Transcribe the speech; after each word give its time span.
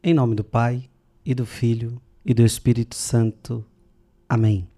Em 0.00 0.14
nome 0.14 0.36
do 0.36 0.44
Pai, 0.44 0.88
e 1.26 1.34
do 1.34 1.44
Filho, 1.44 2.00
e 2.24 2.32
do 2.32 2.46
Espírito 2.46 2.94
Santo. 2.94 3.64
Amém. 4.28 4.68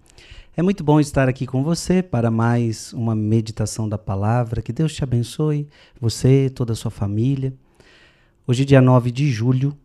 É 0.56 0.62
muito 0.62 0.82
bom 0.82 0.98
estar 0.98 1.28
aqui 1.28 1.46
com 1.46 1.62
você 1.62 2.02
para 2.02 2.30
mais 2.30 2.94
uma 2.94 3.14
meditação 3.14 3.86
da 3.86 3.98
palavra. 3.98 4.62
Que 4.62 4.72
Deus 4.72 4.94
te 4.94 5.04
abençoe, 5.04 5.68
você, 6.00 6.48
toda 6.48 6.72
a 6.72 6.76
sua 6.76 6.90
família. 6.90 7.52
Hoje, 8.46 8.62
é 8.62 8.64
dia 8.64 8.80
9 8.80 9.10
de 9.10 9.30
julho, 9.30 9.76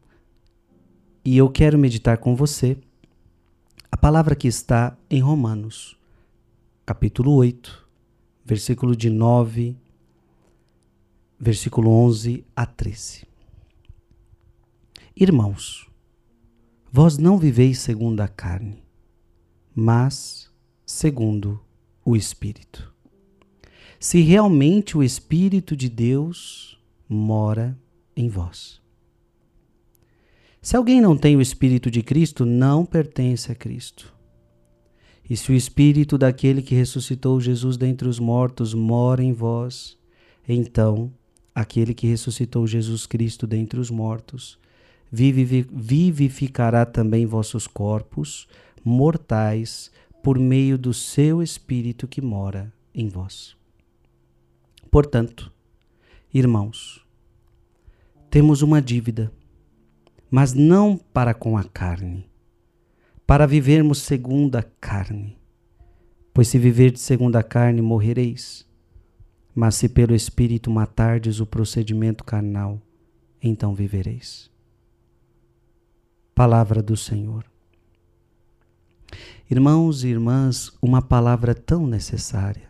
e 1.26 1.38
eu 1.38 1.49
quero 1.49 1.78
meditar 1.78 2.17
com 2.17 2.33
você 2.33 2.78
a 3.92 3.97
palavra 3.97 4.38
que 4.38 4.47
está 4.47 4.97
em 5.10 5.20
Romanos, 5.20 5.99
capítulo 6.86 7.33
8, 7.33 7.86
versículo 8.46 8.96
de 8.96 9.10
9, 9.10 9.76
versículo 11.38 11.92
11 11.92 12.46
a 12.56 12.65
13. 12.65 13.35
Irmãos, 15.18 15.90
vós 16.91 17.17
não 17.17 17.38
viveis 17.38 17.80
segundo 17.80 18.20
a 18.20 18.27
carne, 18.27 18.84
mas 19.73 20.52
segundo 20.85 21.58
o 22.03 22.17
Espírito. 22.17 22.94
Se 23.98 24.20
realmente 24.20 24.98
o 24.98 25.02
Espírito 25.02 25.73
de 25.73 25.88
Deus 25.88 26.77
mora 27.08 27.80
em 28.13 28.27
vós. 28.27 28.81
Se 30.62 30.75
alguém 30.75 30.99
não 30.99 31.16
tem 31.16 31.38
o 31.38 31.41
Espírito 31.41 31.89
de 31.89 32.03
Cristo, 32.03 32.45
não 32.45 32.86
pertence 32.86 33.50
a 33.50 33.55
Cristo. 33.55 34.13
E 35.30 35.38
se 35.38 35.50
o 35.50 35.55
Espírito 35.55 36.17
daquele 36.17 36.61
que 36.61 36.75
ressuscitou 36.75 37.39
Jesus 37.39 37.77
dentre 37.77 38.09
os 38.09 38.20
mortos 38.20 38.73
mora 38.73 39.23
em 39.23 39.31
vós, 39.31 39.97
então 40.45 41.09
aquele 41.53 41.94
que 41.94 42.05
ressuscitou 42.05 42.67
Jesus 42.67 43.05
Cristo 43.05 43.47
dentre 43.47 43.80
os 43.80 43.89
mortos 43.89 44.59
vivificará 45.15 46.85
também 46.85 47.25
vossos 47.25 47.67
corpos 47.67 48.47
mortais 48.83 49.91
por 50.22 50.38
meio 50.38 50.77
do 50.77 50.94
seu 50.94 51.41
Espírito 51.41 52.07
que 52.07 52.22
mora 52.22 52.73
em 52.94 53.07
vós. 53.07 53.55
Portanto, 54.91 55.52
irmãos, 56.33 57.05
temos 58.30 58.61
uma 58.61 58.81
dívida, 58.81 59.31
mas 60.30 60.53
não 60.53 60.97
para 60.97 61.33
com 61.33 61.57
a 61.57 61.63
carne, 61.63 62.29
para 63.25 63.45
vivermos 63.45 64.00
segundo 64.00 64.55
a 64.55 64.63
carne. 64.63 65.38
Pois 66.33 66.50
se 66.50 66.59
viverdes 66.59 67.02
segundo 67.02 67.38
a 67.38 67.44
carne, 67.44 67.81
morrereis. 67.81 68.67
Mas 69.53 69.75
se 69.75 69.88
pelo 69.88 70.13
Espírito 70.13 70.69
matardes 70.69 71.39
o 71.39 71.45
procedimento 71.45 72.25
carnal, 72.25 72.81
então 73.41 73.73
vivereis. 73.73 74.52
Palavra 76.36 76.83
do 76.83 76.97
Senhor. 76.97 77.45
Irmãos 79.50 80.03
e 80.03 80.09
irmãs, 80.09 80.69
uma 80.81 81.02
palavra 81.02 81.55
tão 81.55 81.88
necessária. 81.88 82.69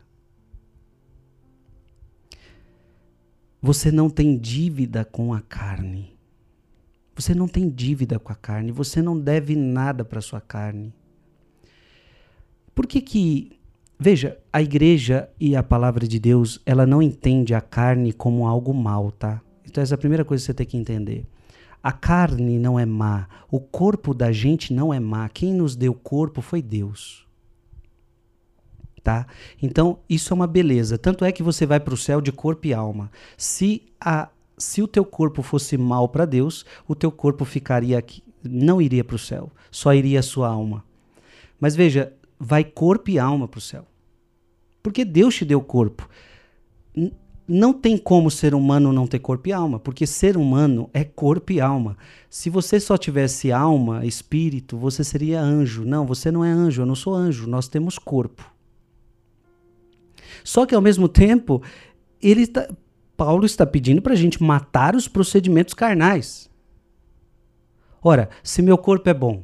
Você 3.60 3.92
não 3.92 4.08
tem 4.08 4.38
dívida 4.38 5.04
com 5.04 5.34
a 5.34 5.42
carne. 5.42 6.16
Você 7.16 7.34
não 7.34 7.48
tem 7.48 7.68
dívida 7.68 8.20
com 8.20 8.32
a 8.32 8.36
carne. 8.36 8.72
Você 8.72 9.02
não 9.02 9.20
deve 9.20 9.56
nada 9.56 10.06
para 10.06 10.22
sua 10.22 10.40
carne. 10.40 10.94
Por 12.76 12.86
que 12.86 13.02
que 13.02 13.60
veja, 13.98 14.38
a 14.54 14.62
igreja 14.62 15.28
e 15.40 15.56
a 15.56 15.64
palavra 15.64 16.08
de 16.08 16.20
Deus, 16.20 16.62
ela 16.68 16.86
não 16.86 17.02
entende 17.02 17.56
a 17.56 17.62
carne 17.62 18.14
como 18.14 18.46
algo 18.46 18.72
mal, 18.76 19.12
tá? 19.12 19.42
Então 19.66 19.82
essa 19.82 19.96
é 19.96 19.98
a 19.98 19.98
primeira 19.98 20.24
coisa 20.24 20.44
que 20.44 20.46
você 20.46 20.54
tem 20.54 20.68
que 20.68 20.78
entender. 20.78 21.26
A 21.86 21.92
carne 21.92 22.58
não 22.58 22.80
é 22.80 22.86
má, 22.86 23.28
o 23.52 23.60
corpo 23.60 24.12
da 24.12 24.32
gente 24.32 24.74
não 24.74 24.92
é 24.92 25.00
má. 25.00 25.30
Quem 25.30 25.54
nos 25.54 25.76
deu 25.76 25.94
corpo 25.94 26.42
foi 26.42 26.60
Deus. 26.60 27.28
Tá? 29.04 29.28
Então, 29.62 30.00
isso 30.10 30.34
é 30.34 30.36
uma 30.36 30.48
beleza. 30.48 30.98
Tanto 30.98 31.24
é 31.24 31.32
que 31.32 31.44
você 31.44 31.64
vai 31.64 31.80
para 31.80 31.94
o 31.94 31.98
céu 31.98 32.22
de 32.22 32.32
corpo 32.32 32.66
e 32.66 32.74
alma. 32.74 33.12
Se 33.38 33.84
a 34.02 34.30
se 34.58 34.82
o 34.82 34.88
teu 34.88 35.06
corpo 35.06 35.44
fosse 35.44 35.78
mal 35.78 36.10
para 36.10 36.26
Deus, 36.26 36.66
o 36.88 36.96
teu 36.96 37.12
corpo 37.12 37.46
ficaria 37.46 38.00
aqui, 38.00 38.24
não 38.42 38.82
iria 38.82 39.04
para 39.04 39.18
o 39.18 39.20
céu, 39.20 39.52
só 39.70 39.94
iria 39.94 40.22
a 40.22 40.24
sua 40.24 40.48
alma. 40.48 40.84
Mas 41.60 41.76
veja, 41.76 42.12
vai 42.40 42.64
corpo 42.64 43.12
e 43.12 43.20
alma 43.20 43.48
para 43.48 43.60
o 43.60 43.62
céu. 43.62 43.86
Porque 44.82 45.06
Deus 45.06 45.36
te 45.36 45.46
deu 45.46 45.62
corpo 45.62 46.10
não 47.48 47.74
tem 47.74 47.98
como 47.98 48.32
ser 48.32 48.56
humano 48.56 48.92
não 48.92 49.06
ter 49.06 49.20
corpo 49.20 49.50
e 49.50 49.54
alma, 49.54 49.80
porque 49.80 50.08
ser 50.08 50.36
humano 50.36 50.90
é 50.94 51.04
corpo 51.04 51.52
e 51.52 51.62
alma. 51.62 51.96
Se 52.30 52.50
você 52.50 52.80
só 52.80 52.98
tivesse 52.98 53.52
alma, 53.52 54.06
espírito, 54.06 54.78
você 54.78 55.04
seria 55.04 55.42
anjo. 55.42 55.86
Não, 55.86 56.06
você 56.06 56.32
não 56.32 56.44
é 56.44 56.50
anjo, 56.50 56.82
eu 56.82 56.86
não 56.86 56.96
sou 56.96 57.14
anjo, 57.14 57.48
nós 57.48 57.68
temos 57.68 58.00
corpo. 58.00 58.44
Só 60.44 60.66
que 60.66 60.74
ao 60.74 60.82
mesmo 60.82 61.08
tempo, 61.08 61.62
ele 62.22 62.42
está, 62.42 62.68
Paulo 63.16 63.46
está 63.46 63.66
pedindo 63.66 64.02
para 64.02 64.14
a 64.14 64.18
gente 64.18 64.42
matar 64.42 64.96
os 64.96 65.08
procedimentos 65.08 65.74
carnais. 65.74 66.50
Ora, 68.02 68.30
se 68.44 68.62
meu 68.62 68.78
corpo 68.78 69.10
é 69.10 69.14
bom, 69.14 69.44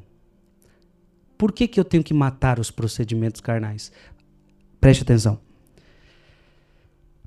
por 1.37 1.51
que, 1.51 1.67
que 1.67 1.79
eu 1.79 1.85
tenho 1.85 2.03
que 2.03 2.13
matar 2.13 2.59
os 2.59 2.69
procedimentos 2.69 3.41
carnais? 3.41 3.91
Preste 4.79 5.03
atenção. 5.03 5.39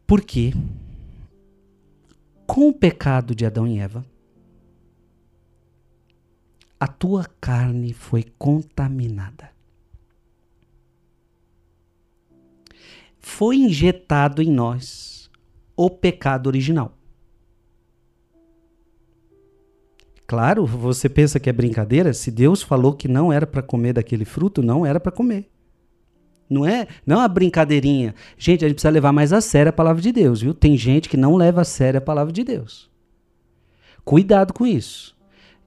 Porque 0.06 0.52
com 2.46 2.68
o 2.68 2.72
pecado 2.72 3.34
de 3.34 3.46
Adão 3.46 3.66
e 3.66 3.78
Eva, 3.78 4.04
a 6.78 6.86
tua 6.86 7.24
carne 7.40 7.92
foi 7.92 8.24
contaminada. 8.38 9.50
Foi 13.18 13.56
injetado 13.56 14.42
em 14.42 14.50
nós 14.50 15.30
o 15.74 15.88
pecado 15.88 16.46
original. 16.46 16.96
Claro, 20.26 20.66
você 20.66 21.08
pensa 21.08 21.40
que 21.40 21.48
é 21.48 21.52
brincadeira? 21.52 22.12
Se 22.12 22.30
Deus 22.30 22.62
falou 22.62 22.94
que 22.94 23.08
não 23.08 23.32
era 23.32 23.46
para 23.46 23.62
comer 23.62 23.94
daquele 23.94 24.24
fruto, 24.24 24.62
não 24.62 24.84
era 24.84 25.00
para 25.00 25.12
comer. 25.12 25.50
Não 26.54 26.66
é, 26.66 26.86
não 27.04 27.16
é 27.16 27.18
uma 27.20 27.28
brincadeirinha. 27.28 28.14
Gente, 28.38 28.64
a 28.64 28.68
gente 28.68 28.76
precisa 28.76 28.90
levar 28.90 29.12
mais 29.12 29.32
a 29.32 29.40
sério 29.40 29.70
a 29.70 29.72
palavra 29.72 30.00
de 30.00 30.12
Deus, 30.12 30.40
viu? 30.40 30.54
Tem 30.54 30.76
gente 30.76 31.08
que 31.08 31.16
não 31.16 31.36
leva 31.36 31.62
a 31.62 31.64
sério 31.64 31.98
a 31.98 32.00
palavra 32.00 32.32
de 32.32 32.44
Deus. 32.44 32.88
Cuidado 34.04 34.52
com 34.52 34.66
isso. 34.66 35.14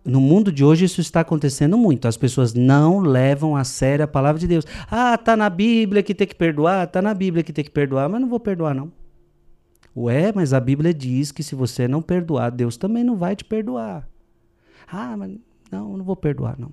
No 0.06 0.22
mundo 0.22 0.54
de 0.54 0.64
hoje 0.64 0.86
isso 0.86 1.02
está 1.02 1.20
acontecendo 1.20 1.78
muito. 1.78 2.08
As 2.08 2.16
pessoas 2.16 2.54
não 2.54 3.00
levam 3.00 3.58
a 3.58 3.66
sério 3.66 4.06
a 4.06 4.08
palavra 4.08 4.40
de 4.40 4.48
Deus. 4.48 4.66
Ah, 4.90 5.18
tá 5.18 5.36
na 5.36 5.50
Bíblia 5.50 6.02
que 6.02 6.16
tem 6.16 6.26
que 6.26 6.36
perdoar, 6.36 6.88
tá 6.88 7.02
na 7.02 7.14
Bíblia 7.14 7.44
que 7.44 7.52
tem 7.52 7.66
que 7.66 7.72
perdoar, 7.72 8.08
mas 8.08 8.22
não 8.22 8.30
vou 8.30 8.40
perdoar 8.40 8.74
não. 8.74 8.90
Ué, 9.96 10.32
mas 10.34 10.54
a 10.54 10.60
Bíblia 10.60 10.94
diz 10.94 11.32
que 11.32 11.44
se 11.44 11.56
você 11.56 11.88
não 11.88 12.02
perdoar, 12.02 12.52
Deus 12.52 12.78
também 12.78 13.04
não 13.04 13.18
vai 13.18 13.36
te 13.36 13.44
perdoar. 13.44 14.08
Ah, 14.88 15.18
mas 15.18 15.38
não, 15.70 15.98
não 15.98 16.06
vou 16.06 16.16
perdoar 16.16 16.58
não. 16.58 16.72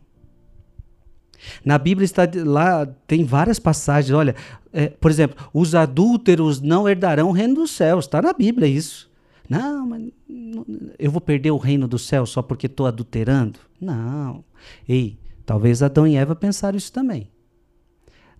Na 1.64 1.78
Bíblia 1.78 2.04
está 2.04 2.28
lá 2.44 2.86
tem 3.06 3.24
várias 3.24 3.58
passagens. 3.58 4.12
Olha, 4.12 4.34
é, 4.72 4.88
por 4.88 5.10
exemplo, 5.10 5.36
os 5.52 5.74
adúlteros 5.74 6.60
não 6.60 6.88
herdarão 6.88 7.28
o 7.28 7.32
reino 7.32 7.54
dos 7.54 7.70
céus. 7.70 8.04
Está 8.04 8.20
na 8.20 8.32
Bíblia 8.32 8.68
isso. 8.68 9.10
Não, 9.48 9.86
mas 9.86 10.10
eu 10.98 11.10
vou 11.10 11.20
perder 11.20 11.50
o 11.50 11.58
reino 11.58 11.86
dos 11.86 12.06
céus 12.06 12.30
só 12.30 12.42
porque 12.42 12.66
estou 12.66 12.86
adulterando? 12.86 13.58
Não. 13.80 14.44
Ei, 14.88 15.18
talvez 15.44 15.82
Adão 15.82 16.06
e 16.06 16.16
Eva 16.16 16.34
pensaram 16.34 16.78
isso 16.78 16.92
também. 16.92 17.28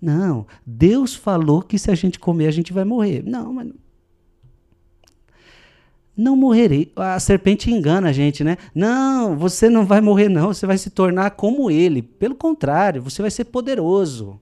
Não, 0.01 0.47
Deus 0.67 1.15
falou 1.15 1.63
que 1.63 1.79
se 1.79 1.91
a 1.91 1.95
gente 1.95 2.19
comer 2.19 2.47
a 2.47 2.51
gente 2.51 2.73
vai 2.73 2.85
morrer. 2.85 3.23
Não, 3.25 3.53
mas 3.53 3.73
não 6.17 6.37
morrerei. 6.37 6.93
A 6.97 7.19
serpente 7.19 7.71
engana 7.71 8.09
a 8.09 8.13
gente, 8.13 8.45
né? 8.45 8.57
Não, 8.75 9.37
você 9.37 9.69
não 9.69 9.85
vai 9.85 10.01
morrer, 10.01 10.29
não. 10.29 10.49
Você 10.49 10.67
vai 10.67 10.79
se 10.79 10.91
tornar 10.91 11.33
como 11.33 11.71
ele. 11.71 12.03
Pelo 12.03 12.35
contrário, 12.35 13.03
você 13.03 13.21
vai 13.21 13.31
ser 13.31 13.45
poderoso. 13.47 14.39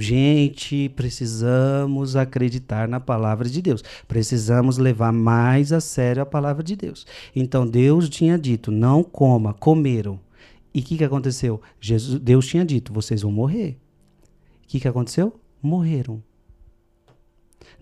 Gente, 0.00 0.88
precisamos 0.90 2.14
acreditar 2.14 2.86
na 2.86 3.00
palavra 3.00 3.48
de 3.48 3.60
Deus. 3.60 3.82
Precisamos 4.06 4.78
levar 4.78 5.12
mais 5.12 5.72
a 5.72 5.80
sério 5.80 6.22
a 6.22 6.26
palavra 6.26 6.62
de 6.62 6.76
Deus. 6.76 7.04
Então 7.34 7.66
Deus 7.66 8.08
tinha 8.08 8.38
dito: 8.38 8.70
não 8.70 9.02
coma, 9.02 9.52
comeram. 9.52 10.20
E 10.72 10.78
o 10.78 10.82
que, 10.84 10.98
que 10.98 11.04
aconteceu? 11.04 11.60
Jesus, 11.80 12.20
Deus 12.20 12.46
tinha 12.46 12.64
dito: 12.64 12.92
vocês 12.92 13.22
vão 13.22 13.32
morrer. 13.32 13.76
O 14.62 14.68
que, 14.68 14.78
que 14.78 14.86
aconteceu? 14.86 15.34
Morreram. 15.60 16.22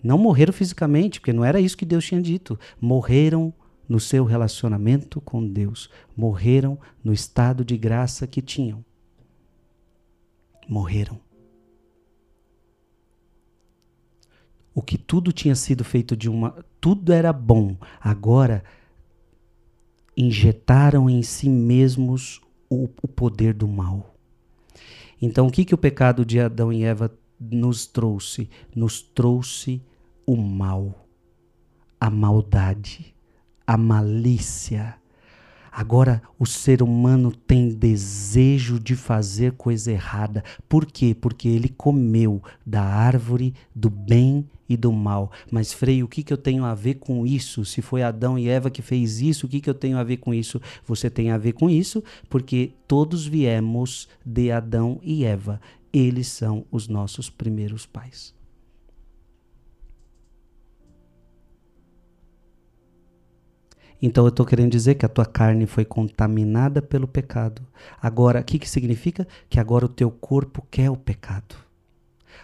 Não 0.07 0.17
morreram 0.17 0.53
fisicamente, 0.53 1.19
porque 1.19 1.33
não 1.33 1.43
era 1.43 1.59
isso 1.59 1.75
que 1.75 1.85
Deus 1.85 2.05
tinha 2.05 2.21
dito. 2.21 2.57
Morreram 2.79 3.53
no 3.89 3.99
seu 3.99 4.23
relacionamento 4.23 5.19
com 5.19 5.45
Deus. 5.45 5.89
Morreram 6.15 6.79
no 7.03 7.11
estado 7.11 7.65
de 7.65 7.77
graça 7.77 8.25
que 8.25 8.41
tinham. 8.41 8.85
Morreram. 10.65 11.19
O 14.73 14.81
que 14.81 14.97
tudo 14.97 15.33
tinha 15.33 15.55
sido 15.55 15.83
feito 15.83 16.15
de 16.15 16.29
uma. 16.29 16.55
Tudo 16.79 17.11
era 17.11 17.33
bom. 17.33 17.75
Agora 17.99 18.63
injetaram 20.15 21.09
em 21.09 21.21
si 21.21 21.49
mesmos 21.49 22.39
o, 22.69 22.87
o 23.03 23.09
poder 23.09 23.53
do 23.53 23.67
mal. 23.67 24.15
Então, 25.21 25.47
o 25.47 25.51
que, 25.51 25.65
que 25.65 25.75
o 25.75 25.77
pecado 25.77 26.25
de 26.25 26.39
Adão 26.39 26.71
e 26.71 26.85
Eva 26.85 27.11
nos 27.37 27.85
trouxe? 27.85 28.49
Nos 28.73 29.01
trouxe 29.01 29.81
o 30.27 30.35
mal, 30.35 31.07
a 31.99 32.09
maldade, 32.09 33.15
a 33.65 33.77
malícia. 33.77 34.95
Agora 35.71 36.21
o 36.37 36.45
ser 36.45 36.83
humano 36.83 37.31
tem 37.31 37.69
desejo 37.69 38.77
de 38.77 38.93
fazer 38.93 39.53
coisa 39.53 39.89
errada. 39.91 40.43
Por 40.67 40.85
quê? 40.85 41.15
Porque 41.15 41.47
ele 41.47 41.69
comeu 41.69 42.43
da 42.65 42.83
árvore 42.83 43.53
do 43.73 43.89
bem 43.89 44.45
e 44.67 44.75
do 44.75 44.91
mal. 44.91 45.31
Mas, 45.49 45.71
Frei, 45.71 46.03
o 46.03 46.09
que, 46.09 46.23
que 46.23 46.33
eu 46.33 46.37
tenho 46.37 46.65
a 46.65 46.75
ver 46.75 46.95
com 46.95 47.25
isso? 47.25 47.63
Se 47.63 47.81
foi 47.81 48.03
Adão 48.03 48.37
e 48.37 48.49
Eva 48.49 48.69
que 48.69 48.81
fez 48.81 49.21
isso, 49.21 49.45
o 49.45 49.49
que, 49.49 49.61
que 49.61 49.69
eu 49.69 49.75
tenho 49.75 49.97
a 49.97 50.03
ver 50.03 50.17
com 50.17 50.33
isso? 50.33 50.59
Você 50.85 51.09
tem 51.09 51.31
a 51.31 51.37
ver 51.37 51.53
com 51.53 51.69
isso 51.69 52.03
porque 52.27 52.73
todos 52.85 53.25
viemos 53.25 54.09
de 54.25 54.51
Adão 54.51 54.99
e 55.01 55.23
Eva. 55.23 55.61
Eles 55.93 56.27
são 56.27 56.65
os 56.69 56.89
nossos 56.89 57.29
primeiros 57.29 57.85
pais. 57.85 58.36
Então 64.01 64.25
eu 64.25 64.29
estou 64.29 64.45
querendo 64.45 64.71
dizer 64.71 64.95
que 64.95 65.05
a 65.05 65.09
tua 65.09 65.25
carne 65.25 65.65
foi 65.65 65.83
contaminada 65.83 66.81
pelo 66.81 67.07
pecado. 67.07 67.61
Agora, 68.01 68.41
o 68.41 68.43
que, 68.43 68.59
que 68.59 68.69
significa? 68.69 69.27
Que 69.49 69.59
agora 69.59 69.85
o 69.85 69.89
teu 69.89 70.11
corpo 70.11 70.65
quer 70.69 70.89
o 70.89 70.97
pecado. 70.97 71.66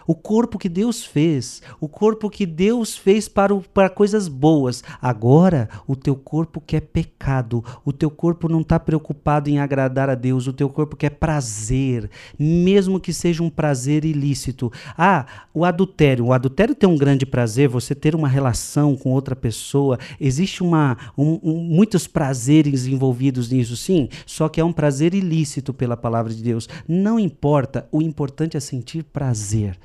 O 0.06 0.14
corpo 0.14 0.58
que 0.58 0.68
Deus 0.68 1.04
fez, 1.04 1.62
o 1.80 1.88
corpo 1.88 2.28
que 2.28 2.44
Deus 2.46 2.96
fez 2.96 3.28
para, 3.28 3.54
para 3.72 3.88
coisas 3.88 4.28
boas. 4.28 4.82
Agora, 5.00 5.68
o 5.86 5.96
teu 5.96 6.14
corpo 6.14 6.60
quer 6.60 6.80
pecado. 6.80 7.64
O 7.84 7.92
teu 7.92 8.10
corpo 8.10 8.48
não 8.48 8.60
está 8.60 8.78
preocupado 8.78 9.48
em 9.48 9.58
agradar 9.58 10.10
a 10.10 10.14
Deus. 10.14 10.46
O 10.46 10.52
teu 10.52 10.68
corpo 10.68 10.96
quer 10.96 11.10
prazer, 11.10 12.10
mesmo 12.38 13.00
que 13.00 13.12
seja 13.12 13.42
um 13.42 13.50
prazer 13.50 14.04
ilícito. 14.04 14.72
Ah, 14.96 15.26
o 15.52 15.64
adultério. 15.64 16.26
O 16.26 16.32
adultério 16.32 16.74
tem 16.74 16.88
um 16.88 16.96
grande 16.96 17.24
prazer, 17.24 17.68
você 17.68 17.94
ter 17.94 18.14
uma 18.14 18.28
relação 18.28 18.96
com 18.96 19.10
outra 19.10 19.34
pessoa. 19.34 19.98
Existe 20.20 20.62
uma, 20.62 20.96
um, 21.16 21.38
um, 21.42 21.54
muitos 21.56 22.06
prazeres 22.06 22.86
envolvidos 22.86 23.50
nisso, 23.50 23.76
sim. 23.76 24.08
Só 24.26 24.48
que 24.48 24.60
é 24.60 24.64
um 24.64 24.72
prazer 24.72 25.14
ilícito 25.14 25.72
pela 25.72 25.96
palavra 25.96 26.32
de 26.32 26.42
Deus. 26.42 26.68
Não 26.86 27.18
importa, 27.18 27.88
o 27.90 28.02
importante 28.02 28.56
é 28.56 28.60
sentir 28.60 29.02
prazer. 29.04 29.78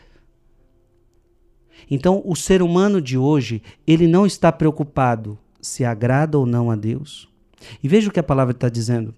Então, 1.90 2.22
o 2.26 2.36
ser 2.36 2.62
humano 2.62 3.02
de 3.02 3.18
hoje, 3.18 3.62
ele 3.86 4.08
não 4.08 4.26
está 4.26 4.52
preocupado 4.52 5.38
se 5.62 5.84
agrada 5.84 6.38
ou 6.38 6.46
não 6.46 6.72
a 6.72 6.76
Deus. 6.76 7.30
E 7.84 7.88
veja 7.88 8.10
o 8.10 8.12
que 8.12 8.20
a 8.20 8.24
palavra 8.24 8.54
está 8.54 8.70
dizendo. 8.70 9.14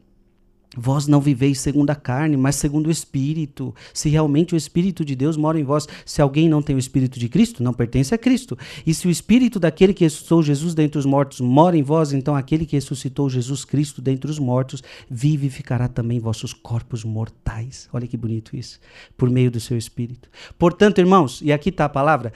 Vós 0.76 1.06
não 1.06 1.20
viveis 1.20 1.60
segundo 1.60 1.90
a 1.90 1.96
carne, 1.96 2.38
mas 2.38 2.56
segundo 2.56 2.88
o 2.88 2.92
Espírito. 2.92 3.76
Se 3.94 4.08
realmente 4.08 4.54
o 4.54 4.58
Espírito 4.58 5.04
de 5.04 5.16
Deus 5.16 5.36
mora 5.36 5.60
em 5.60 5.66
vós, 5.66 5.86
se 6.06 6.22
alguém 6.22 6.48
não 6.48 6.62
tem 6.62 6.78
o 6.78 6.80
Espírito 6.80 7.20
de 7.20 7.28
Cristo, 7.28 7.62
não 7.62 7.74
pertence 7.74 8.16
a 8.16 8.18
Cristo. 8.18 8.58
E 8.88 8.94
se 8.94 9.06
o 9.06 9.12
Espírito 9.12 9.60
daquele 9.60 9.94
que 9.94 10.06
ressuscitou 10.06 10.42
Jesus 10.42 10.74
dentre 10.74 10.98
os 10.98 11.06
mortos 11.06 11.42
mora 11.42 11.78
em 11.78 11.84
vós, 11.84 12.14
então 12.14 12.38
aquele 12.38 12.66
que 12.66 12.78
ressuscitou 12.78 13.30
Jesus 13.30 13.66
Cristo 13.66 14.02
dentre 14.02 14.32
os 14.32 14.40
mortos 14.40 14.82
vivificará 15.10 15.90
também 15.90 16.20
vossos 16.20 16.54
corpos 16.54 17.04
mortais. 17.04 17.90
Olha 17.92 18.08
que 18.08 18.16
bonito 18.16 18.56
isso. 18.56 18.80
Por 19.18 19.30
meio 19.30 19.52
do 19.52 19.60
seu 19.60 19.78
Espírito. 19.78 20.30
Portanto, 20.58 21.00
irmãos, 21.00 21.42
e 21.44 21.52
aqui 21.52 21.68
está 21.68 21.84
a 21.84 21.90
palavra, 21.90 22.32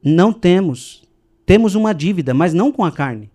não 0.00 0.32
temos. 0.32 1.02
Temos 1.44 1.74
uma 1.74 1.92
dívida, 1.92 2.32
mas 2.32 2.54
não 2.54 2.70
com 2.70 2.84
a 2.84 2.92
carne 2.92 3.30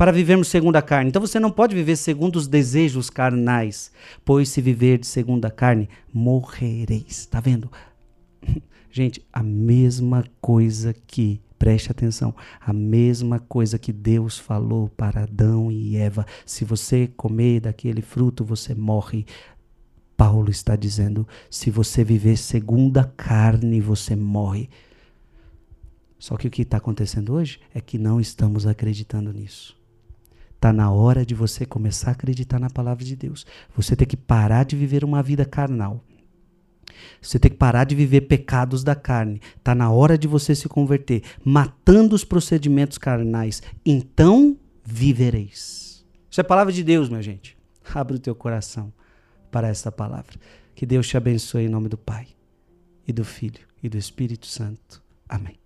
para 0.00 0.12
vivermos 0.12 0.48
segundo 0.48 0.76
a 0.76 0.80
carne. 0.80 1.10
Então 1.10 1.20
você 1.20 1.38
não 1.38 1.50
pode 1.50 1.74
viver 1.74 1.94
segundo 1.94 2.36
os 2.36 2.48
desejos 2.48 3.10
carnais, 3.10 3.92
pois 4.24 4.48
se 4.48 4.62
viver 4.62 4.96
de 4.96 5.06
segundo 5.06 5.44
a 5.44 5.50
carne, 5.50 5.90
morrereis. 6.10 7.18
Está 7.18 7.38
vendo? 7.38 7.70
Gente, 8.90 9.22
a 9.30 9.42
mesma 9.42 10.24
coisa 10.40 10.94
que, 11.06 11.38
preste 11.58 11.90
atenção, 11.90 12.34
a 12.58 12.72
mesma 12.72 13.40
coisa 13.40 13.78
que 13.78 13.92
Deus 13.92 14.38
falou 14.38 14.88
para 14.88 15.24
Adão 15.24 15.70
e 15.70 15.98
Eva: 15.98 16.24
se 16.46 16.64
você 16.64 17.06
comer 17.06 17.60
daquele 17.60 18.00
fruto, 18.00 18.42
você 18.42 18.74
morre. 18.74 19.26
Paulo 20.16 20.48
está 20.48 20.76
dizendo: 20.76 21.28
se 21.50 21.70
você 21.70 22.02
viver 22.02 22.38
segundo 22.38 22.96
a 22.96 23.04
carne, 23.04 23.82
você 23.82 24.16
morre. 24.16 24.70
Só 26.18 26.38
que 26.38 26.48
o 26.48 26.50
que 26.50 26.62
está 26.62 26.78
acontecendo 26.78 27.34
hoje 27.34 27.60
é 27.74 27.82
que 27.82 27.98
não 27.98 28.18
estamos 28.18 28.66
acreditando 28.66 29.30
nisso. 29.30 29.78
Está 30.60 30.74
na 30.74 30.90
hora 30.90 31.24
de 31.24 31.34
você 31.34 31.64
começar 31.64 32.10
a 32.10 32.12
acreditar 32.12 32.60
na 32.60 32.68
palavra 32.68 33.02
de 33.02 33.16
Deus. 33.16 33.46
Você 33.74 33.96
tem 33.96 34.06
que 34.06 34.14
parar 34.14 34.66
de 34.66 34.76
viver 34.76 35.02
uma 35.02 35.22
vida 35.22 35.42
carnal. 35.46 36.04
Você 37.18 37.38
tem 37.38 37.50
que 37.50 37.56
parar 37.56 37.84
de 37.84 37.94
viver 37.94 38.20
pecados 38.20 38.84
da 38.84 38.94
carne. 38.94 39.40
Está 39.56 39.74
na 39.74 39.90
hora 39.90 40.18
de 40.18 40.28
você 40.28 40.54
se 40.54 40.68
converter, 40.68 41.22
matando 41.42 42.14
os 42.14 42.26
procedimentos 42.26 42.98
carnais. 42.98 43.62
Então 43.86 44.54
vivereis. 44.84 46.04
Isso 46.30 46.42
é 46.42 46.44
palavra 46.44 46.74
de 46.74 46.84
Deus, 46.84 47.08
minha 47.08 47.22
gente. 47.22 47.56
Abre 47.94 48.16
o 48.16 48.20
teu 48.20 48.34
coração 48.34 48.92
para 49.50 49.66
essa 49.66 49.90
palavra. 49.90 50.34
Que 50.74 50.84
Deus 50.84 51.08
te 51.08 51.16
abençoe 51.16 51.64
em 51.64 51.70
nome 51.70 51.88
do 51.88 51.96
Pai, 51.96 52.28
e 53.08 53.14
do 53.14 53.24
Filho, 53.24 53.66
e 53.82 53.88
do 53.88 53.96
Espírito 53.96 54.46
Santo. 54.46 55.02
Amém. 55.26 55.58